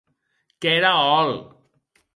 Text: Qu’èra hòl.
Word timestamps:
Qu’èra 0.59 0.91
hòl. 1.03 1.29